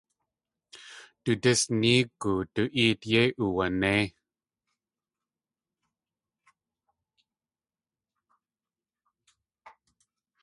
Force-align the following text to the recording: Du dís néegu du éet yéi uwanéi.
Du 1.23 1.31
dís 1.43 1.61
néegu 1.79 2.33
du 2.53 2.63
éet 2.83 3.01
yéi 3.11 3.29
uwanéi. 3.45 4.03